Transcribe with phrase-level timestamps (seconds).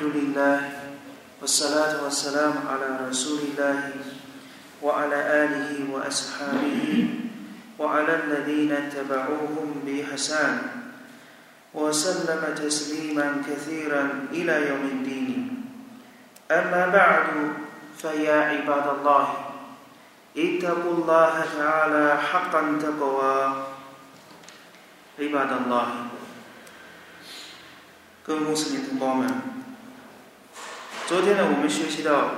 [0.00, 0.60] الحمد لله
[1.44, 3.92] والصلاة والسلام على رسول الله
[4.80, 6.88] وعلى آله وأصحابه
[7.78, 10.56] وعلى الذين اتبعوهم بإحسان
[11.76, 15.68] وسلم تسليما كثيرا إلى يوم الدين.
[16.48, 17.28] أما بعد
[18.00, 19.26] فيا عباد الله
[20.32, 23.36] اتقوا الله تعالى حقا تقوى
[25.20, 25.88] عباد الله
[28.24, 29.49] كم مسلم تقوى
[31.10, 32.30] 昨天呢，我们学习到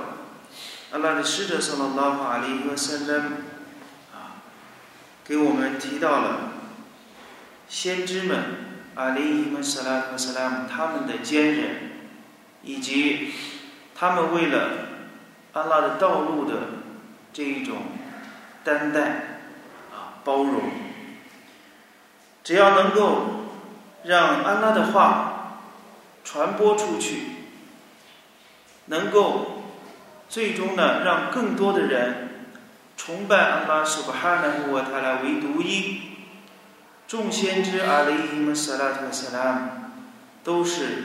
[0.93, 3.43] 阿拉的使者（萨拉拉法里和圣人）
[4.11, 4.41] 啊，
[5.23, 6.53] 给我们提到了
[7.69, 8.43] 先知们
[8.95, 11.91] 阿里伊们萨拉和萨拉姆他们的坚韧，
[12.63, 13.35] 以及
[13.93, 14.69] 他们为了
[15.51, 16.55] 阿拉的道路的
[17.31, 17.77] 这一种
[18.63, 19.01] 担待
[19.91, 20.63] 啊包容。
[22.43, 23.51] 只要能够
[24.05, 25.29] 让安拉的话。
[26.25, 27.42] 传播出去，
[28.85, 29.63] 能够
[30.27, 32.47] 最终呢，让更多的人
[32.97, 36.01] 崇拜安拉苏巴哈纳胡瓦塔拉为独一。
[37.07, 39.91] 众先知阿里伊姆萨拉特萨拉
[40.43, 41.03] 都是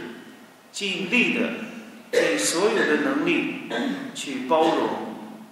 [0.73, 1.51] 尽力的，
[2.13, 3.71] 尽所有的能力
[4.15, 4.89] 去包容、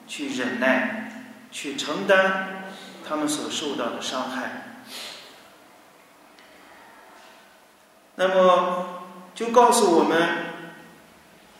[0.07, 1.13] 去忍耐、
[1.51, 2.65] 去承担
[3.07, 4.79] 他们所受到的伤害。
[8.17, 8.93] 那么。
[9.37, 10.46] 就告诉我们，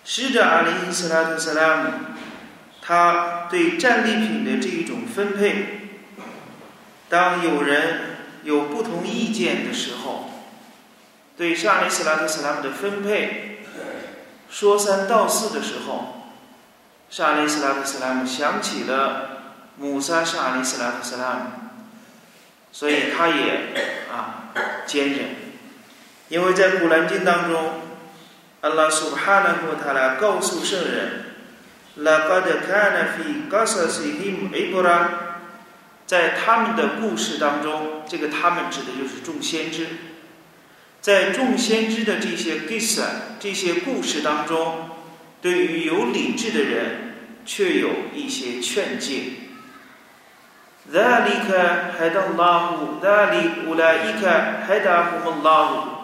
[0.09, 1.91] 使者阿里伊斯拉特斯拉姆，
[2.81, 5.99] 他对战利品的这一种分配，
[7.09, 10.31] 当有人有不同意见的时候，
[11.37, 13.65] 对沙利斯拉特斯拉姆的分配
[14.49, 16.31] 说三道四的时候，
[17.11, 19.43] 沙利斯拉特斯拉姆想起了
[19.77, 21.41] 姆萨沙里斯拉特斯拉姆，
[22.71, 24.53] 所以他也啊
[24.87, 25.19] 坚忍。
[26.29, 27.73] 因为在古兰经当中，
[28.66, 35.10] 阿拉苏哈纳胡塔拉告诉圣人：“拉巴德卡纳菲嘎萨西希姆埃布拉，
[36.06, 39.88] 在他们的故事当中，这个他们指的就是众先知，
[41.02, 43.04] 在众先知的这些 gisa
[43.40, 44.90] 这些故事当中，
[45.42, 47.16] 对于有理智的人，
[47.46, 49.38] 却有一些劝诫。
[50.92, 51.48] ذلك
[52.00, 54.24] هدى الله ذلك أولئك
[54.68, 55.95] هداهم الله。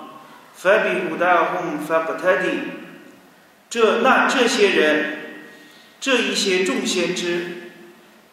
[0.62, 2.60] 法比乌达洪法布塔迪，
[3.68, 5.16] 这那这些人，
[6.00, 7.72] 这一些众先知，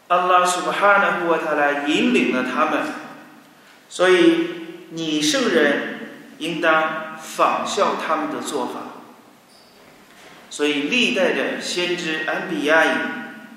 [0.10, 2.84] 阿拉苏巴哈纳胡瓦塔来引领了他们，
[3.90, 4.48] 所以
[4.92, 8.74] 你圣人应当仿效他们的做法。
[10.52, 12.90] 所以历代的先知安比亚伊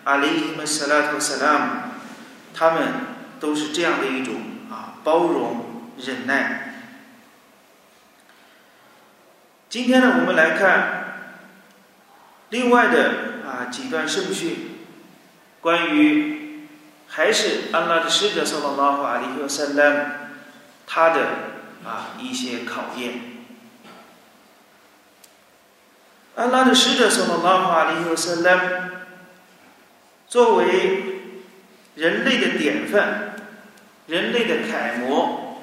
[0.04, 1.64] 阿里伊姆萨拉图萨拉姆，
[2.54, 2.88] 他们
[3.38, 4.34] 都是这样的一种
[4.70, 6.71] 啊包容忍耐。
[9.72, 11.14] 今天呢，我们来看
[12.50, 14.84] 另外的啊几段圣训，
[15.62, 16.68] 关于
[17.08, 20.28] 还是安拉的使者（圣拉法阿里和塞拉
[20.86, 21.20] 他的
[21.86, 23.14] 啊一些考验。
[26.34, 28.90] 安拉的使者（圣拉法阿里和塞拉
[30.28, 31.22] 作为
[31.94, 33.36] 人类的典范、
[34.06, 35.62] 人类的楷模，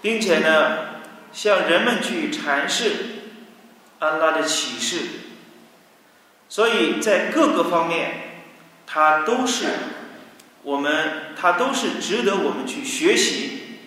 [0.00, 0.90] 并且呢。
[1.32, 2.92] 向人们去阐释
[3.98, 5.06] 安拉的启示，
[6.48, 8.42] 所以在各个方面，
[8.86, 9.66] 它都是
[10.62, 13.78] 我们，它都是值得我们去学习、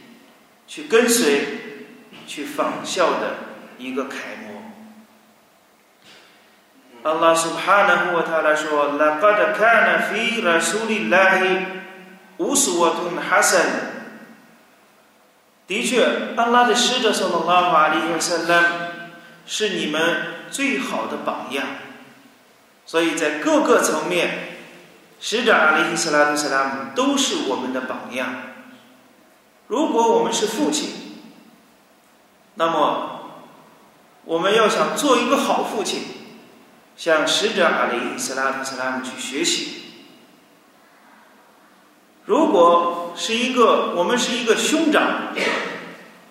[0.68, 1.86] 去跟随、
[2.26, 3.36] 去仿效的
[3.78, 4.18] 一个楷
[4.48, 4.56] 模。
[7.04, 11.46] 安拉苏哈纳胡他来说：“拉巴德卡纳菲拉苏里拉希
[12.38, 13.62] 乌苏瓦图哈森。”
[15.68, 18.66] 的确，安拉的使者（圣拉法里和塞拉
[19.48, 21.66] 是你们最好的榜样。
[22.86, 24.58] 所以在各个层面，
[25.20, 28.28] 使者阿里·斯拉特·斯拉姆都是我们的榜样。
[29.68, 30.90] 如果我们是父亲，
[32.54, 33.22] 那么
[34.24, 36.04] 我们要想做一个好父亲，
[36.96, 39.82] 向使者阿里·斯拉特·斯拉姆去学习。
[42.26, 45.34] 如果是一个，我们是一个兄长，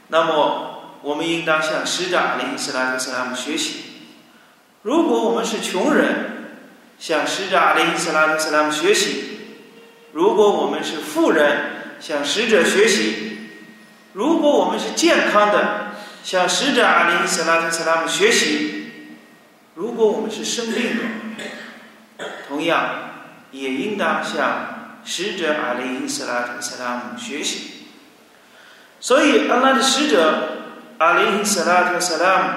[0.08, 3.76] 那么我们应当向使者阿里·斯拉克·斯拉姆学习；
[4.82, 6.58] 如果我们是穷人，
[6.98, 9.10] 向使者阿里·斯拉克·斯拉姆学习；
[10.12, 13.38] 如果我们是富人，向使者学习；
[14.12, 18.46] 如果我们是健康的，向使者阿里·斯拉克·斯拉姆学习；
[19.75, 20.98] 如果我们是生病
[22.19, 22.90] 的，同样
[23.50, 24.74] 也应当向。
[25.04, 27.86] 使者阿里伊斯拉特斯拉姆学习，
[29.00, 32.48] 所以安拉的使者阿里伊斯拉特斯拉姆，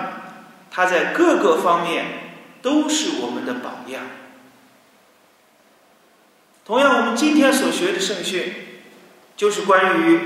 [0.71, 2.05] 他在各个方面
[2.61, 4.03] 都是我们的榜样。
[6.65, 8.53] 同样，我们今天所学的圣训，
[9.35, 10.19] 就是关于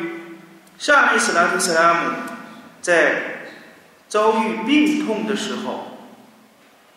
[0.77, 2.12] 上一斯拉特斯拉姆
[2.81, 3.45] 在
[4.07, 5.97] 遭遇病痛的时候，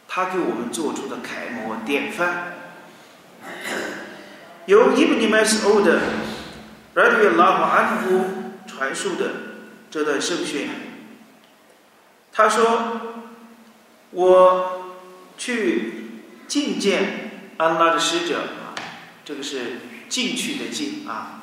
[0.09, 2.55] 他给我们做出的楷模典范。
[4.67, 6.01] 由伊布尼麦斯欧的
[6.95, 8.25] Radio 拉法安夫
[8.67, 9.31] 传述的
[9.91, 10.69] 这段圣训，
[12.33, 13.01] 他说
[14.11, 14.95] ：“我
[15.37, 18.41] 去觐见安拉的使者。”
[19.25, 21.41] 这个是进去的进啊！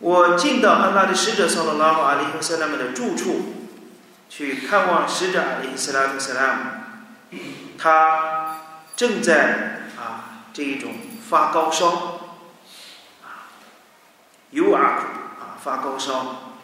[0.00, 3.54] 我进到安拉的使者萨拉拉阿里和塞拉姆的住处，
[4.28, 7.38] 去看望使者阿里斯拉特塞拉姆，
[7.78, 8.56] 他
[8.96, 10.94] 正在啊这一种
[11.28, 12.19] 发高烧，
[14.50, 15.06] 尤阿库
[15.40, 16.54] 啊发高烧。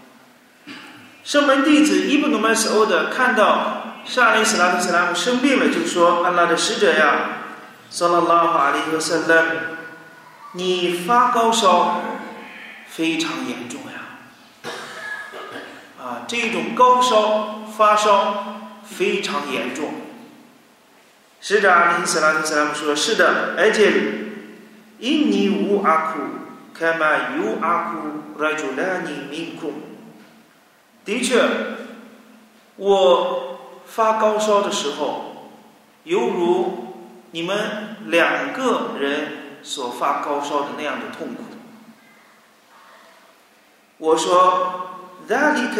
[1.24, 7.28] 圣门弟子伊布努曼斯欧的看到沙里斯拉特塞拉姆生病了，就说：“安拉的使者呀，
[7.90, 9.50] 萨拉拉阿里和塞拉姆。”
[10.52, 12.00] 你发高烧
[12.88, 14.70] 非常严重呀，
[16.00, 19.92] 啊，这种高烧发烧非常严重。
[21.40, 23.92] 使者阿里斯拉特斯拉姆说：“是的，而且
[24.98, 26.20] 因你无阿库，
[26.75, 29.73] 开玛有阿库来助拉你命苦。
[31.05, 31.41] 的确，
[32.75, 35.51] 我发高烧的时候，
[36.03, 36.95] 犹如
[37.31, 41.43] 你们两个人。”所发高烧的那样的痛苦，
[43.99, 44.89] 我说，
[45.29, 45.77] ذلك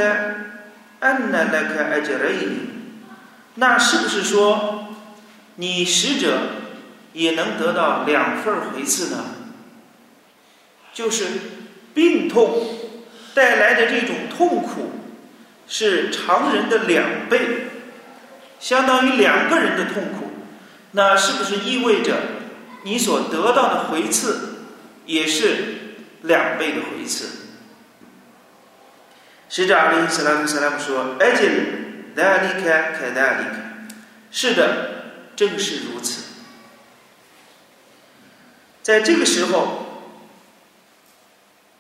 [1.02, 2.52] أن لك أجرين，
[3.56, 4.90] 那是不是说
[5.56, 6.42] 你使者
[7.14, 9.24] 也能得到两份回赐呢？
[10.97, 11.27] 就是
[11.93, 12.79] 病痛
[13.35, 14.93] 带来的这种痛苦
[15.69, 17.67] 是常人的两倍，
[18.59, 20.31] 相当于两个人的痛苦，
[20.93, 22.17] 那是不是意味着？
[22.85, 24.55] 你所得到的回赐
[25.05, 27.29] 也是两倍的回赐。
[29.51, 31.51] 使者阿里·斯拉姆·斯拉姆说：“而且，
[32.17, 33.57] 达里克凯达里克，
[34.31, 35.03] 是的，
[35.37, 36.23] 正是如此。”
[38.83, 39.86] 在这个时候，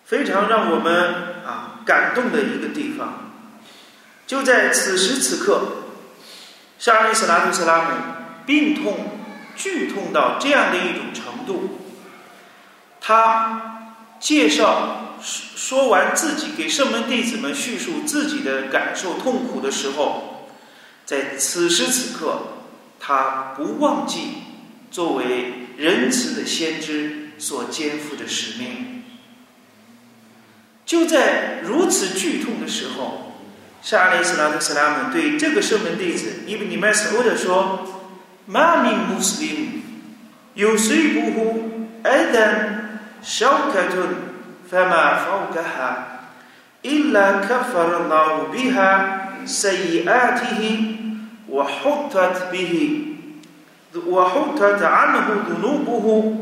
[0.07, 3.33] 非常让我们啊感动的一个地方，
[4.27, 5.83] 就在此时此刻，
[6.79, 7.91] 沙利斯拉姆·斯拉姆
[8.47, 9.13] 病痛。
[9.59, 11.81] 剧痛到这样的一种程度，
[13.01, 20.51] 他介绍说完自己给圣门弟子们叙述自己的感受痛苦的时候，
[21.07, 22.43] 在此时此刻，
[23.01, 24.43] 他不忘记
[24.91, 28.96] 作为仁慈的先知所肩负的使命。
[30.86, 33.34] 就在如此剧痛的时候，
[33.82, 37.98] 沙利斯拉特·斯拉姆对这个圣门弟子伊布尼麦斯欧德说。
[38.48, 39.82] ما من مسلم
[40.58, 41.38] يصيبه
[42.06, 42.50] أذى
[43.24, 43.96] شوكة
[44.72, 46.20] فما فوقها
[46.86, 48.90] إلا كفر الله بها
[49.46, 50.62] سيئاته
[51.50, 52.74] وحطت به
[54.08, 56.36] وحطت عنه ذنوبه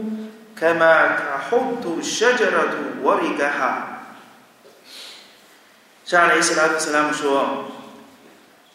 [0.55, 2.73] كما تحط الشجرة
[3.03, 3.92] ورقها
[6.04, 7.64] 上来，伊斯兰克斯拉姆说：“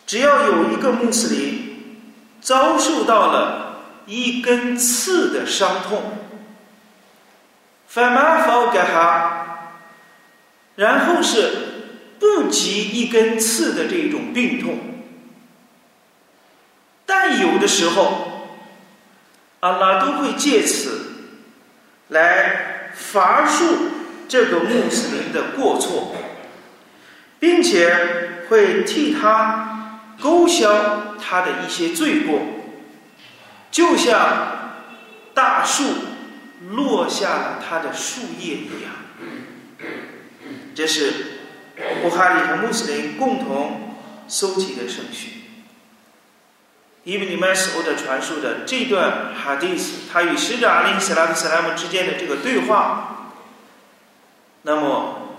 [0.07, 2.01] 只要有一个穆斯林
[2.41, 6.17] 遭受到了一根刺的伤痛，
[7.87, 9.73] 反马法盖哈，
[10.75, 11.51] 然后是
[12.19, 14.79] 不及一根刺的这种病痛，
[17.05, 18.49] 但有的时候，
[19.59, 21.11] 阿拉都会借此
[22.07, 23.65] 来罚恕
[24.27, 26.15] 这个穆斯林的过错，
[27.39, 31.05] 并且会替他勾销。
[31.21, 32.39] 他的一些罪过，
[33.69, 34.79] 就像
[35.33, 35.83] 大树
[36.71, 38.91] 落下了它的树叶一样。
[40.73, 41.13] 这是
[42.01, 43.95] 布哈里和穆斯林共同
[44.27, 45.33] 搜集的圣训。
[47.03, 53.33] 伊布尼麦斯欧的传述的这段哈迪斯，他与使者阿里·斯拉特·斯拉姆之间的这个对话，
[54.63, 55.37] 那么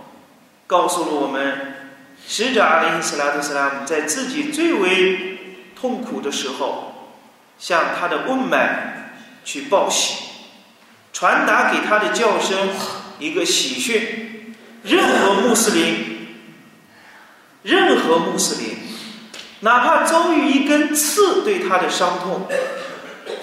[0.69, 1.80] 告诉了我们，
[2.27, 5.39] 使者阿里·斯拉特·斯拉姆在自己最为
[5.75, 7.13] 痛苦的时候，
[7.59, 9.13] 向他的问脉
[9.45, 10.25] 去报喜，
[11.13, 12.69] 传达给他的叫声
[13.19, 14.55] 一个喜讯。
[14.83, 16.37] 任何穆斯林，
[17.63, 18.79] 任何穆斯林，
[19.61, 22.49] 哪怕遭遇一根刺对他的伤痛，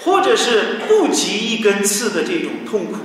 [0.02, 2.98] 或者是不及一根刺的这种痛苦，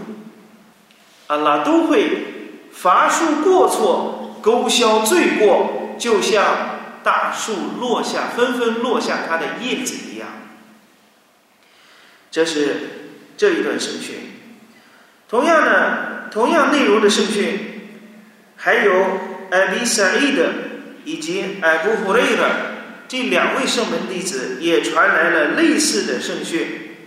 [1.28, 6.44] 阿拉都会罚恕过错，勾销罪过，就像
[7.02, 10.28] 大树落下，纷纷落下它的叶子一样。
[12.30, 12.76] 这是
[13.38, 14.16] 这一段圣训。
[15.30, 17.58] 同样的，同样内容的圣训，
[18.58, 19.06] 还有
[19.50, 20.50] 艾比萨伊的
[21.06, 22.74] 以及艾布胡雷的
[23.08, 26.98] 这两位圣门弟子也传来了类似的圣训。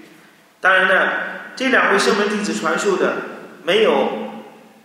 [0.60, 1.12] 当然呢，
[1.54, 3.16] 这两位圣门弟子传述的
[3.62, 4.25] 没有，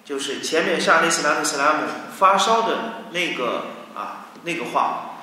[0.03, 1.79] 就是前面沙利斯拉特斯拉姆
[2.17, 2.75] 发烧的
[3.11, 3.65] 那个
[3.95, 5.17] 啊那个话，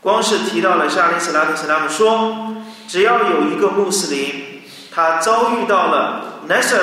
[0.00, 2.56] 光是提到了沙利斯拉特斯拉姆说，
[2.88, 4.62] 只要有一个穆斯林，
[4.92, 6.76] 他遭遇到了 n e s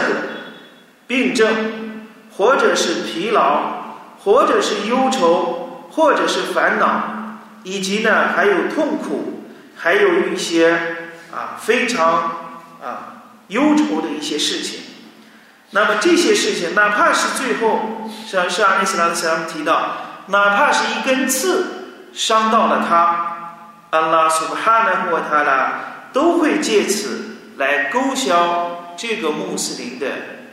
[1.08, 1.48] 病症，
[2.38, 3.62] 或者是疲劳，
[4.24, 7.04] 或者是忧愁，或者是烦恼，
[7.64, 9.44] 以及呢还有痛苦，
[9.76, 10.72] 还有一些
[11.32, 12.08] 啊非常
[12.82, 13.08] 啊。
[13.48, 14.80] 忧愁的一些事情，
[15.72, 19.98] 那么这些事情，哪怕是最后，像是阿里斯拉的斯拉姆提到，
[20.28, 21.66] 哪怕是一根刺
[22.14, 23.58] 伤到了他，
[23.90, 30.08] 安拉苏哈纳霍塔拉都会借此来勾销这个穆斯林的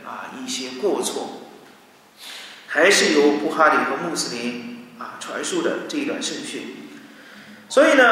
[0.05, 1.49] 啊一些过错，
[2.67, 6.77] 还是由布哈里和穆斯林啊传述的这一段圣训。
[7.67, 8.03] 所以呢，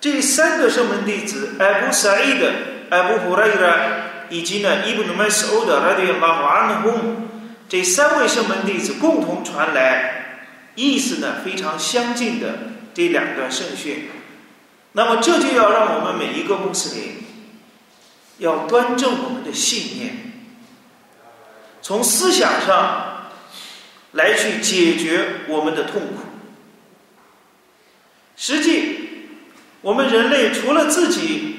[0.00, 2.52] 这三个圣门弟子艾布萨伊的。
[2.90, 7.28] 艾布胡莱尔以及呢伊布努麦斯欧的拉迪拉瓦安洪
[7.68, 10.40] 这三位圣门弟子共同传来
[10.74, 12.58] 意思呢非常相近的
[12.94, 14.08] 这两段圣训，
[14.92, 17.24] 那么这就要让我们每一个穆斯林
[18.38, 20.32] 要端正我们的信念，
[21.80, 23.30] 从思想上
[24.12, 26.22] 来去解决我们的痛苦。
[28.36, 29.28] 实际，
[29.80, 31.57] 我们人类除了自己。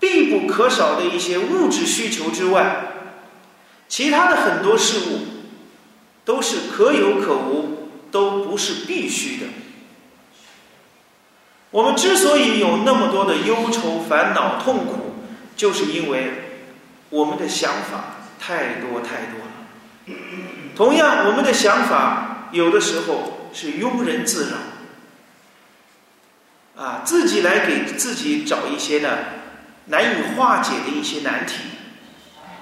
[0.00, 2.76] 必不可少的一些物质需求之外，
[3.88, 5.20] 其他的很多事物
[6.24, 9.46] 都是可有可无，都不是必须的。
[11.70, 15.14] 我们之所以有那么多的忧愁、烦恼、痛苦，
[15.56, 16.32] 就是因为
[17.10, 19.46] 我们的想法太多太多了。
[20.74, 24.50] 同样，我们的想法有的时候是庸人自
[26.76, 29.08] 扰，啊，自己来给自己找一些呢。
[29.88, 31.54] 难以化解的一些难题，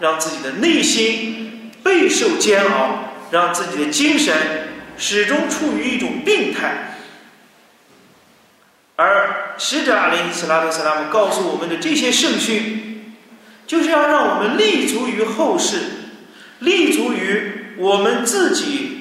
[0.00, 4.34] 让自己的内心备受煎熬，让自己的精神
[4.96, 6.94] 始终处于一种病态。
[8.94, 13.14] 而使者阿里斯拉特斯拉姆告诉我们的这些圣训，
[13.66, 15.78] 就是要让我们立足于后世，
[16.60, 19.00] 立足于我们自己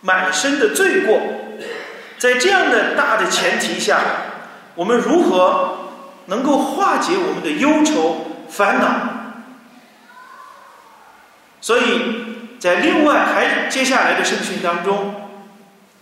[0.00, 1.20] 满身的罪过，
[2.16, 4.00] 在这样的大的前提下，
[4.76, 5.80] 我们如何？
[6.26, 8.86] 能够化解我们的忧愁烦恼，
[11.60, 15.30] 所以在另外还接下来的圣训当中，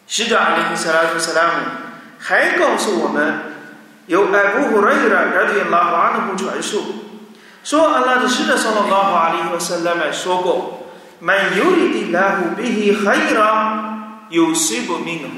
[0.07, 1.55] 使者阿里·萨拉图·萨拉姆
[2.19, 3.35] 还告诉我们，
[4.07, 5.21] 由艾布·胡瑞拉·
[5.71, 6.83] 拉拉瓦的传述，
[7.63, 10.89] 说阿拉的使者（萨拉拉瓦里和萨拉曼）说过
[11.21, 15.35] ：“曼尤里的拉胡比希海拉有谁不明的乎？”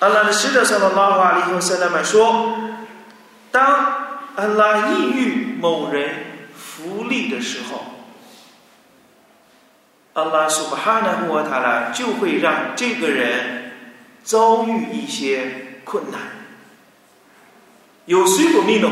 [0.00, 2.63] 阿拉的使者（萨拉拉瓦里和萨拉曼）说。
[3.54, 6.10] 当安拉抑郁某人
[6.56, 7.84] 福利的时候，
[10.12, 13.70] 安拉苏巴哈纳穆塔拉就会让这个人
[14.24, 16.20] 遭遇一些困难。
[18.06, 18.90] 有水果命的，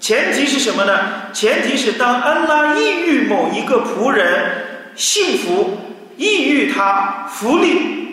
[0.00, 1.32] 前提是什么呢？
[1.32, 5.78] 前提是当安拉抑郁某一个仆人幸福，
[6.16, 8.08] 抑郁他福利，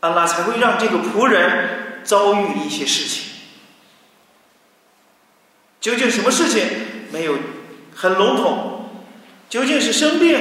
[0.00, 3.31] 安拉才会让这个仆人遭遇一些事情。
[5.82, 6.64] 究竟什么事情
[7.10, 7.36] 没有
[7.94, 8.88] 很笼统？
[9.50, 10.38] 究竟是生病，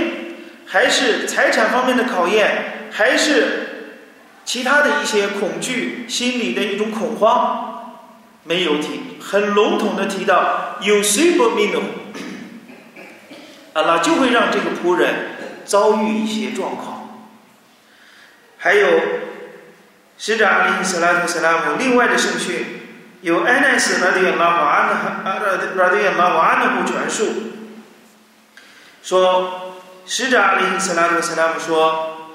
[0.67, 3.97] 还是财产方面的考验，还是
[4.45, 7.97] 其他的一些恐惧心理的一种恐慌？
[8.43, 11.79] 没有提，很笼统的提到有谁不命的，
[13.73, 15.13] 阿拉就会让这个仆人
[15.65, 17.19] 遭遇一些状况。
[18.57, 18.87] 还有
[20.19, 22.77] 使者阿里·斯拉特·斯拉姆另外的圣训。
[23.21, 27.27] 有安奈斯拉迪亚拉瓦安的拉迪亚拉瓦安的部传述，
[29.03, 32.31] 说使者阿里·斯拉姆斯拉姆说，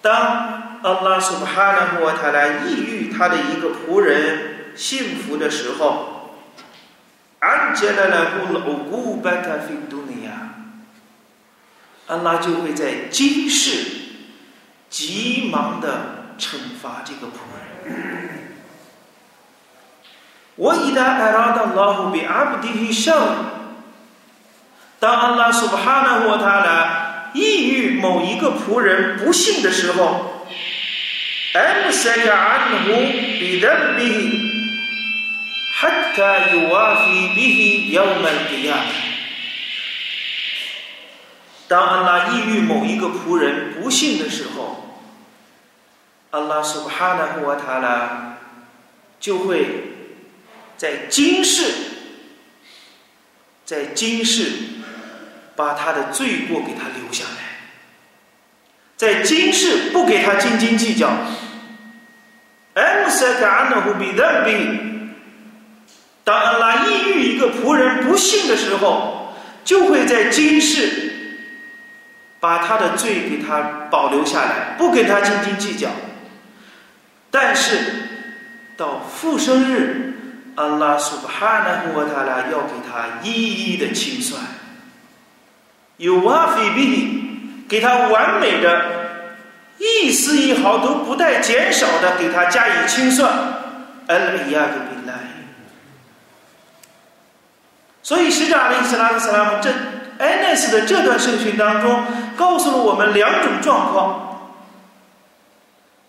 [0.00, 6.38] 当阿拉苏巴哈纳布他来抑郁他的一个仆人幸福的时候，
[7.40, 10.54] 安杰拉拉布鲁古巴塔菲杜尼亚，
[12.06, 13.72] 安拉就会在今世
[14.88, 17.40] 急忙的惩罚这个仆
[17.84, 18.37] 人。
[20.57, 23.17] 我一旦艾拉达拉胡比阿布迪希上，
[24.99, 30.29] 当阿拉苏巴哈纳沃他来抑郁某一个仆人不幸的时候，
[31.55, 32.87] أمسك عنه
[33.39, 34.17] بذنبه
[35.79, 38.93] حتى يوافي به يوم القيامة
[41.67, 44.99] 当安拉抑郁某一个仆人不幸的时候，
[46.31, 48.37] 安拉苏巴哈纳胡瓦塔拉
[49.19, 49.96] 就会
[50.78, 51.64] 在今世，
[53.66, 54.50] 在今世
[55.54, 57.68] 把他的罪过给他留下来，
[58.96, 61.10] 在今世不给他斤斤计较。
[62.74, 64.52] M 塞卡安纳胡比德比，
[66.22, 71.06] 当阿拉抑郁一个仆人不幸的时候，就会在今世。
[72.40, 75.90] 把他的罪给他保留下来，不跟他斤斤计较。
[77.32, 77.76] 但是
[78.76, 80.07] 到复生日，
[80.58, 84.42] 安拉苏巴哈纳胡瓦塔拉要给他一一的清算，
[85.98, 88.84] 有瓦菲比，给他完美的，
[89.78, 93.32] 一丝一毫都不带减少的给他加以清算。
[94.08, 95.14] 恩里亚格比来。
[98.02, 99.72] 所以使者阿里斯拉斯拉姆这。
[100.18, 102.02] 艾奈斯的这段圣训当中，
[102.36, 104.50] 告诉了我们两种状况，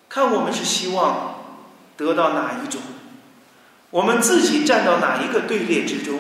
[0.10, 1.36] 看我们是希望
[1.96, 2.82] 得到哪一种，
[3.90, 6.20] 我们自己站到哪一个队列之中。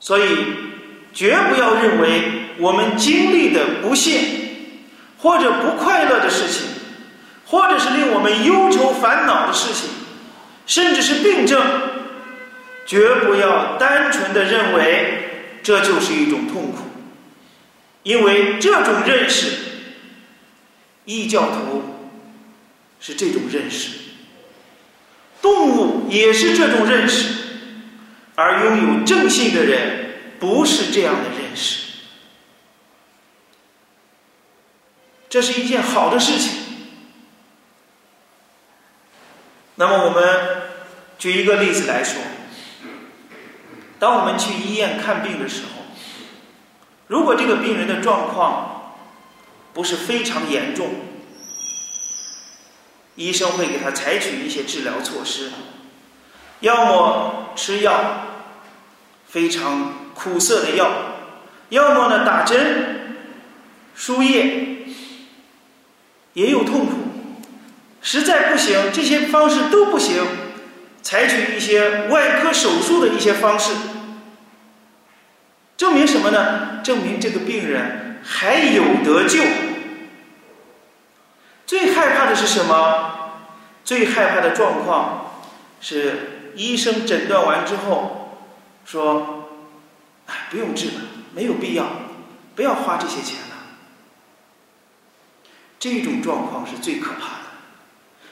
[0.00, 0.24] 所以，
[1.12, 4.20] 绝不要认为我们经历的不幸，
[5.18, 6.66] 或者不快乐的事情，
[7.46, 9.88] 或者是令我们忧愁烦恼的事情，
[10.66, 11.62] 甚至是病症，
[12.84, 15.20] 绝不要单纯的认为。
[15.64, 16.82] 这就是一种痛苦，
[18.02, 19.56] 因为这种认识，
[21.06, 21.82] 异教徒
[23.00, 24.03] 是这种认识，
[25.44, 27.34] 动物也是这种认识，
[28.34, 31.98] 而拥有正性的人不是这样的认识。
[35.28, 36.62] 这是一件好的事情。
[39.74, 40.62] 那么，我们
[41.18, 42.22] 举一个例子来说。
[43.98, 45.82] 当我们去医院看病的时候，
[47.06, 48.94] 如果这个病人的状况
[49.74, 50.88] 不是非常严重，
[53.16, 55.50] 医生会给他采取一些治疗措施，
[56.60, 58.26] 要么吃药，
[59.28, 60.90] 非常苦涩的药，
[61.68, 63.16] 要么呢打针、
[63.94, 64.86] 输液，
[66.32, 66.92] 也有痛苦。
[68.02, 70.24] 实在不行，这些方式都不行，
[71.02, 73.72] 采取一些外科手术的一些方式。
[75.76, 76.82] 证明什么呢？
[76.82, 79.42] 证明这个病人还有得救。
[81.66, 83.10] 最害怕的是什么？
[83.84, 85.42] 最害怕的状况
[85.80, 88.38] 是医生诊断完之后
[88.86, 89.50] 说
[90.26, 91.00] ：“哎，不用治了，
[91.34, 91.84] 没有必要，
[92.54, 93.56] 不要花这些钱了。”
[95.78, 97.44] 这种状况是最可怕的。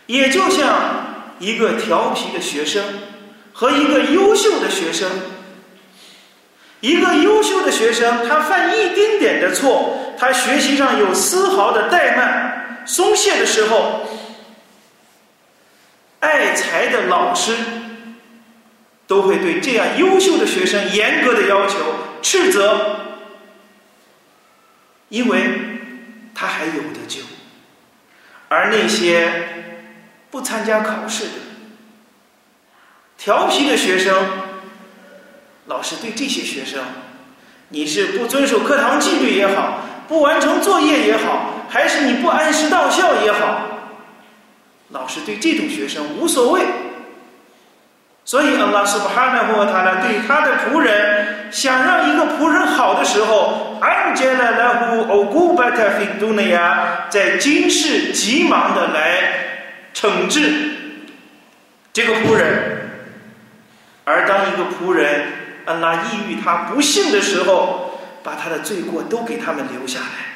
[0.06, 2.82] 也就像一个调皮的学生
[3.52, 5.10] 和一个优秀的学生。
[6.80, 12.41] 一个优秀的学生，他犯一丁点的错，他学习上有丝毫的怠慢、
[12.86, 14.06] 松懈的时候，
[16.20, 17.56] 爱才的老师
[19.06, 21.76] 都会对这样优秀的学生严格的要求、
[22.22, 22.96] 斥责，
[25.08, 25.42] 因为
[26.34, 27.20] 他还有的救。
[28.48, 29.74] 而那些
[30.30, 31.32] 不参加考试的、
[33.16, 34.50] 调皮的学生。
[35.66, 36.82] 老师对这些学生，
[37.68, 43.62] 你是不遵守课堂纪律也好，不完成作业也好，还是你不按时到校也好，
[44.90, 46.60] 老师对这种学生无所谓。
[48.26, 59.22] 所以，阿拉苏巴哈纳和他呢，对他的仆人，想让一个仆人好的时候，安杰拉拉乌欧古巴特菲杜内亚，在今世急忙的来
[59.94, 60.52] 惩治
[61.90, 62.90] 这个仆人，
[64.04, 65.24] 而当一个仆人。
[65.64, 70.31] 安拉抑郁他不幸的时候，把他的罪过都给他们留下来，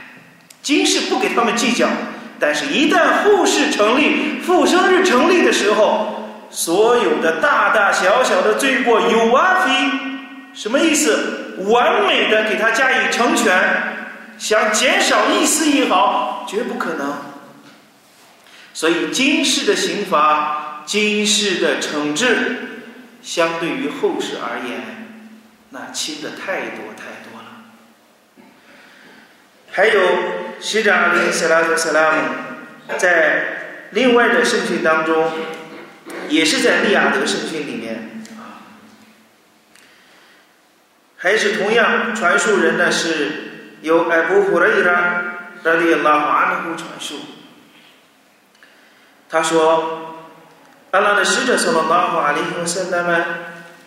[0.67, 1.89] 今世不给他们计较，
[2.41, 9.71] 但是一旦后世成立、复生日成立的时候，所有的大大小小的罪过有阿菲，
[10.53, 11.55] 什么意思？
[11.69, 13.57] 完美的给他加以成全，
[14.39, 17.17] 想减少一丝一毫，绝不可能。
[18.75, 22.57] 所以今世的刑罚、今世的惩治，
[23.23, 24.81] 相对于后世而言。
[25.71, 27.47] 那轻的太多太多了。
[29.71, 30.01] 还有
[30.61, 32.19] 使者阿里·塞拉图·塞拉姆
[32.99, 35.31] 在另外的圣训当中，
[36.29, 38.25] 也是在利亚德圣训里面，
[41.17, 45.23] 还是同样传述人呢是由艾布·胡勒伊拉·
[45.67, 47.17] 拉里拉马尼古传述。
[49.29, 50.27] 他说
[50.93, 53.25] ：“阿拉的使者萨罗拉和阿里和圣丹们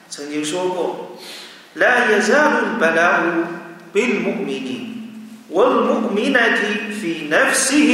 [0.09, 1.17] 曾经说过，
[1.75, 3.45] 来也扎鲁巴拉乌
[3.93, 4.95] 宾穆米尼。”
[5.50, 6.62] والمؤمنة
[7.00, 7.90] في نفسه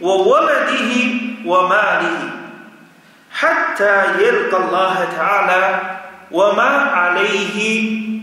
[0.00, 0.92] وولده
[1.46, 2.30] وماله
[3.32, 5.64] حتى يلقى الله تعالى
[6.30, 7.56] وما عليه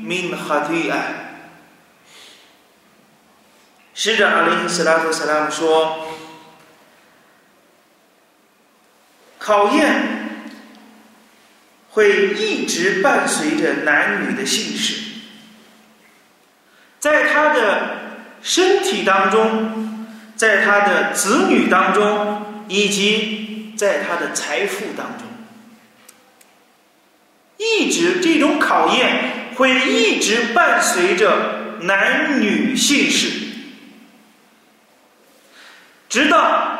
[0.03, 1.03] من خطيئة。’
[3.93, 6.07] 使者阿里·斯拉夫·斯拉姆说。”
[9.39, 10.01] 考验
[11.91, 15.21] 会一直伴随着男女的姓氏，
[16.99, 18.00] 在他的
[18.42, 25.26] 身体当中，在他的子女当中，以及在他的财富当中，
[27.56, 33.30] 一直这种考验会一直伴随着男女姓氏，
[36.08, 36.78] 直到。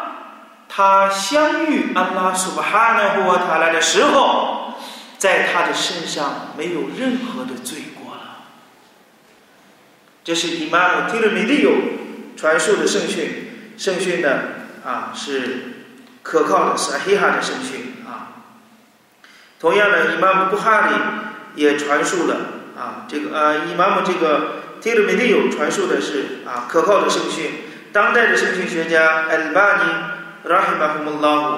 [0.74, 4.72] 他相遇安拉苏巴哈纳布瓦塔来的时候，
[5.18, 8.01] 在他的身上没有任何的罪过。
[10.24, 11.72] 这是伊玛目提勒米利有
[12.36, 14.28] 传述的圣训，圣训呢
[14.84, 15.86] 啊是
[16.22, 18.44] 可靠的，是黑哈的圣训啊。
[19.58, 20.94] 同样的，伊玛目布哈里
[21.56, 22.36] 也传述了
[22.76, 27.50] 啊这个呃伊玛目这个提勒米利有传述的是啊可靠的圣训。
[27.92, 30.12] 当代的圣训学家艾尔巴尼。
[30.44, 31.48] 拉希巴胡穆拉姆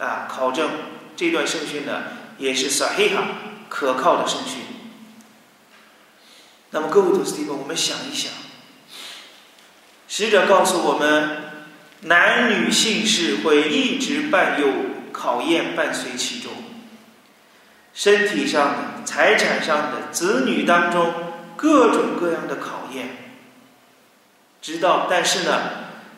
[0.00, 0.68] 啊，考证
[1.14, 2.02] 这段圣训呢，
[2.36, 3.22] 也是撒黑哈
[3.68, 4.63] 可靠的圣训。
[6.74, 8.32] 那么各位徒弟们，我们想一想，
[10.08, 11.36] 使者告诉我们，
[12.00, 14.66] 男女性氏会一直伴有
[15.12, 16.50] 考验，伴随其中，
[17.94, 21.14] 身体上的、财产上的、子女当中
[21.54, 23.18] 各种各样的考验，
[24.60, 25.06] 直到？
[25.08, 25.70] 但是呢，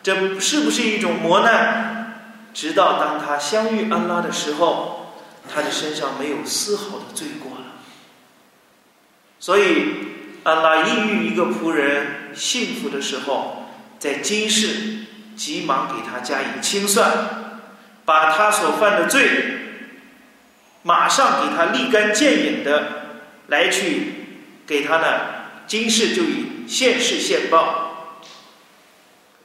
[0.03, 2.47] 这是不是一种磨难？
[2.55, 5.12] 直到当他相遇安拉的时候，
[5.55, 7.64] 他的身上没有丝毫的罪过了。
[9.38, 10.06] 所以，
[10.46, 13.66] 安拉应遇一个仆人幸福的时候，
[13.98, 15.04] 在今世
[15.35, 17.11] 急忙给他加以清算，
[18.04, 19.28] 把他所犯的罪
[20.82, 22.82] 马上给他立竿见影的
[23.48, 24.12] 来去
[24.64, 25.06] 给他呢，
[25.66, 28.14] 今世就以现世现报，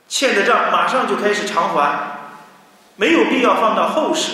[0.07, 2.11] 欠的账马上就开始偿还。
[2.95, 4.33] 没有必要放到后世，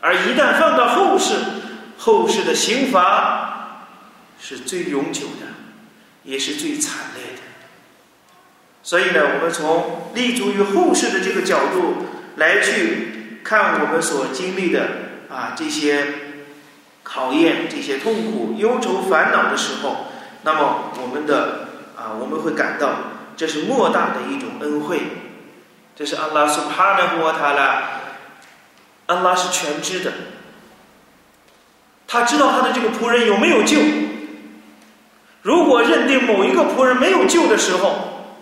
[0.00, 1.34] 而一旦放到后世，
[1.98, 3.88] 后世的刑罚
[4.40, 5.49] 是最永久的，
[6.24, 7.42] 也是最惨烈的。
[8.82, 12.06] 所以呢，我们从立足于后世的这个角度
[12.36, 14.88] 来去看我们所经历的
[15.28, 16.06] 啊这些
[17.02, 20.06] 考验、这些痛苦、忧愁、烦恼的时候，
[20.42, 22.90] 那么我们的啊我们会感到
[23.36, 25.00] 这是莫大的一种恩惠。
[25.94, 27.82] 这是阿拉苏哈纳布瓦塔拉，
[29.06, 30.12] 阿拉是全知的，
[32.08, 33.76] 他知道他的这个仆人有没有救。
[35.41, 38.33] 如果认定某一个仆人没有救的时候，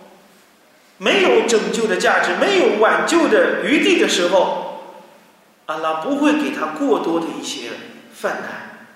[0.98, 4.98] 没有拯救的价值，没有挽救的余地的时候，
[5.66, 7.70] 安拉不会给他过多的一些
[8.12, 8.86] 犯难。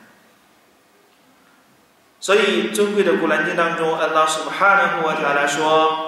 [2.21, 6.05] 所以尊贵的古兰经当中，安拉苏哈纳布瓦塔拉说。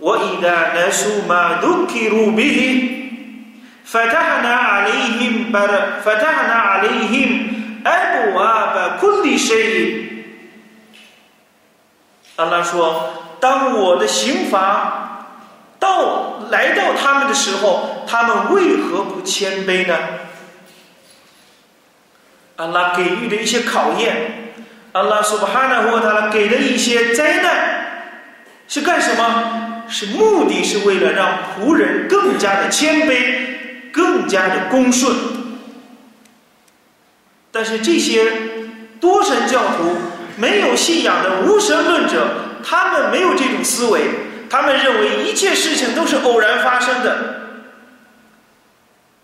[0.00, 2.58] وإذا نسوا ما ذكروا به
[3.84, 5.72] فتحنا عليهم بر
[6.04, 7.30] فتحنا عليهم
[7.84, 10.11] أبواب كل شيء
[12.35, 15.27] 阿拉说：“当我的刑罚
[15.79, 19.95] 到来到他们的时候，他们为何不谦卑呢？”
[22.57, 24.53] 阿拉给予的一些考验，
[24.93, 27.51] 阿拉苏巴哈纳或他给的一些灾难，
[28.67, 29.85] 是干什么？
[29.89, 35.13] 是目的是为了让仆人更加的谦卑，更加的恭顺。
[37.51, 38.31] 但是这些
[38.99, 39.95] 多神教徒
[40.35, 42.27] 没有信仰的无神论者，
[42.63, 44.01] 他们没有这种思维，
[44.49, 47.15] 他们认为一切事情都是偶然发生的，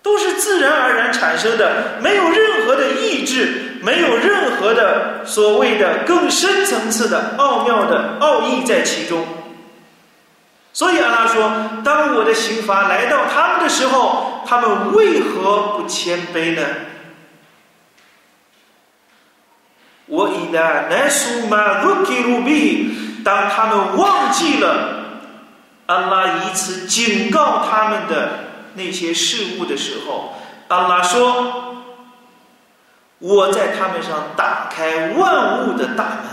[0.02, 9.26] 都是自然而然产生的，没有任何的意志，没有任何的所谓的更深层次的奥妙的奥义在其中。
[10.72, 11.52] 所以阿拉说
[11.84, 16.62] ：“当我的刑罚来到他们的时候，他们为何不谦卑呢？”
[20.10, 25.06] 我以的南苏马鲁基鲁比，当他们忘记了
[25.86, 28.30] 阿拉一次警告他们的
[28.74, 30.34] 那些事物的时候，
[30.70, 31.76] 阿拉说
[33.20, 36.24] ：“我在他们上打开万物的大门。”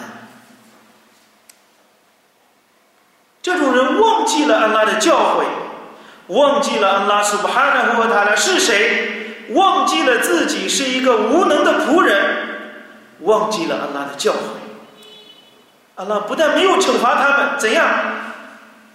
[3.43, 5.45] 这种人忘记了安拉的教诲，
[6.29, 12.56] 忘记了安拉苏巴哈纳和他来是谁，忘记了自己是一个无能的仆人，
[13.21, 14.37] 忘记了安拉的教诲。
[15.95, 17.87] 安拉不但没有惩罚他们，怎样？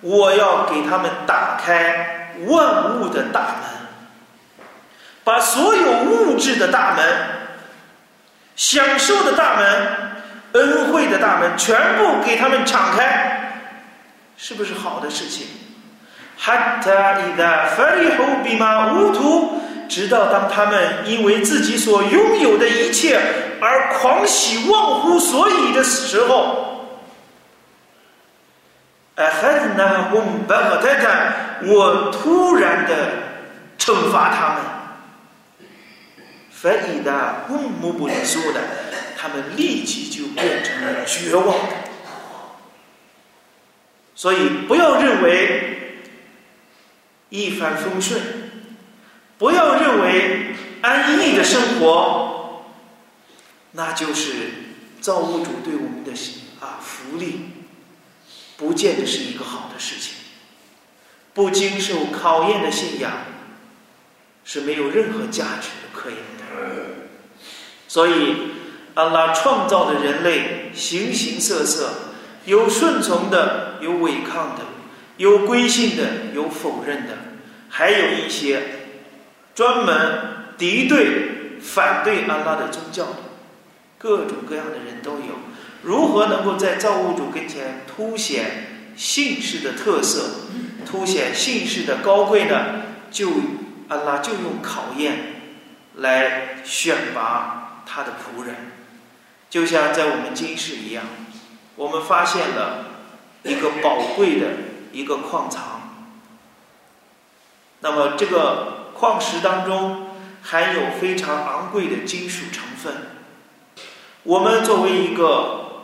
[0.02, 4.66] 我要给他们打开万物的大门，
[5.24, 7.06] 把所有物质的大门、
[8.56, 9.92] 享受的大门、
[10.54, 13.64] 恩惠的大门全部给他们敞开，
[14.38, 15.46] 是不是好的事情？
[16.36, 23.20] 哈塔伊达法里后比马乌图，直到当他们因为自己所拥有的一切
[24.32, 26.88] 起忘乎所以的时候，
[29.16, 30.10] 哎，孩子呢？
[30.14, 32.96] 我们白和太太，我突然的
[33.78, 34.62] 惩罚他们，
[36.50, 38.62] 法伊达乌木布里说的，
[39.18, 41.56] 他们立即就变成了绝望。
[44.16, 45.78] 所以，不要认为。
[47.34, 48.20] 一帆风顺，
[49.38, 52.21] 不要认为安逸的生活，
[53.74, 54.32] 那就是
[55.00, 56.12] 造物主对我们的
[56.60, 57.42] 啊福利，
[58.58, 60.16] 不见得是一个好的事情。
[61.34, 63.12] 不经受考验的信仰
[64.44, 66.44] 是没有任何价值可言的。
[67.88, 68.36] 所以，
[68.96, 71.90] 安拉创造的人类形形色色，
[72.46, 74.66] 有顺从的，有违抗的。
[75.18, 77.16] 有归信的，有否认的，
[77.70, 78.64] 还有一些
[79.54, 83.16] 专门敌对、反对安拉的宗教的，
[84.02, 85.36] 各种各样的人都有。
[85.84, 90.48] 如何能够在造物主跟前凸显姓氏的特色，
[90.86, 92.82] 凸显姓氏的高贵呢？
[93.12, 93.30] 就
[93.90, 95.42] 安拉就用考验
[95.98, 98.56] 来选拔他的仆人，
[99.52, 101.04] 就像在我们今世一样，
[101.76, 102.86] 我们发现了
[103.44, 104.48] 一个宝贵的。
[104.94, 106.10] 一个矿藏，
[107.80, 110.10] 那么这个矿石当中
[110.42, 112.94] 含有非常昂贵的金属成分。
[114.24, 115.82] 我们作为一个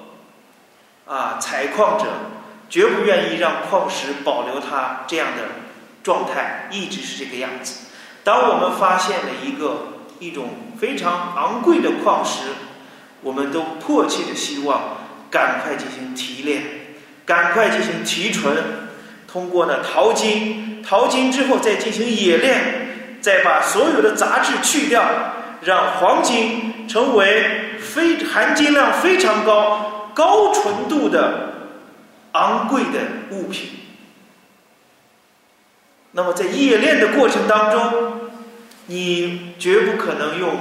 [1.07, 2.05] 啊采矿者，
[2.69, 5.43] 绝不愿意让矿石保留它这样的
[6.03, 7.87] 状态，一直是这个样子。
[8.23, 9.87] 当我们发现了一个
[10.19, 12.49] 一种非常昂贵的矿石，
[13.21, 14.97] 我们都迫切的希望
[15.31, 16.61] 赶快进行提炼，
[17.25, 18.55] 赶快进行提纯。
[19.27, 25.03] 通过呢淘金，淘金之后再进行冶炼，再把所有的杂质去掉，
[25.61, 31.71] 让黄金成为非含金量非常高、高纯度的
[32.33, 32.99] 昂贵的
[33.31, 33.69] 物品。
[36.11, 38.29] 那么在冶炼的过程当中，
[38.87, 40.57] 你绝不可能用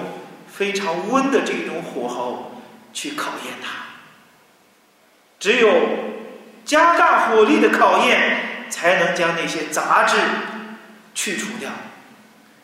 [0.47, 3.69] 非常温的这种火候去考验它，
[5.39, 5.71] 只有
[6.65, 8.43] 加大火力的考验。
[8.69, 10.17] 才能将那些杂质
[11.15, 11.71] 去除掉，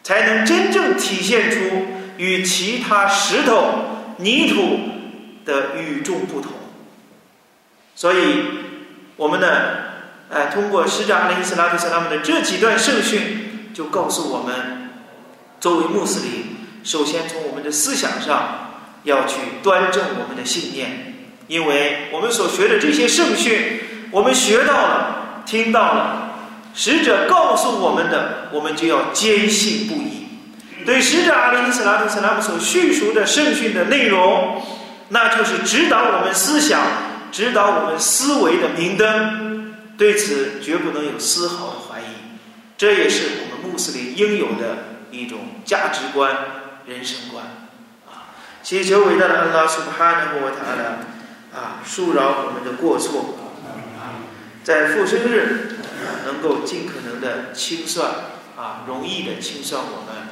[0.02, 1.58] 才能真正体现出
[2.16, 4.78] 与其他石头、泥土
[5.44, 6.52] 的与众不同。
[7.94, 8.18] 所以，
[9.16, 9.46] 我们呢，
[10.30, 14.90] 哎，通过使者阿里·斯拉特·斯拉姆的这几段圣训，就告诉我们，
[15.60, 18.70] 作为穆斯林，首先从我们的思想上
[19.04, 21.14] 要去端正我们的信念，
[21.48, 25.18] 因为我们所学的这些圣训，我们学到了。
[25.44, 26.30] 听到了
[26.72, 30.21] 使者告诉我们的，我们就要坚信不疑。
[30.84, 34.62] 对使者阿里·斯拉特·斯拉姆所叙述的圣训的内容，
[35.08, 36.80] 那就是指导我们思想、
[37.30, 39.74] 指导我们思维的明灯。
[39.98, 42.04] 对此绝不能有丝毫的怀疑。
[42.76, 46.36] 这也是我们穆斯林应有的一种价值观、
[46.86, 47.44] 人生观。
[48.08, 53.38] 啊，祈求伟大的安拉苏巴哈纳穆瓦塔拉啊，恕饶我们的过错。
[54.64, 55.76] 在复生日，
[56.24, 58.08] 能够尽可能的清算
[58.56, 60.31] 啊，容易的清算我们，